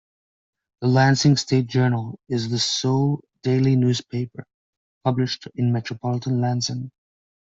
[0.81, 4.45] The "Lansing State Journal" is the sole daily newspaper
[5.03, 6.89] published in metropolitan Lansing.